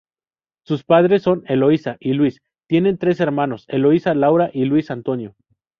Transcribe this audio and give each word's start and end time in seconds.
Sus 0.65 0.83
padres 0.83 1.21
son 1.21 1.43
Eloisa 1.45 1.95
y 1.99 2.13
Luís, 2.13 2.41
tiene 2.67 2.97
tres 2.97 3.19
hermanos, 3.19 3.65
Eloisa, 3.67 4.15
Laura 4.15 4.49
y 4.51 4.65
Luis 4.65 4.89
Antonio. 4.89 5.35